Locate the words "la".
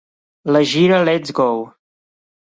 0.55-0.61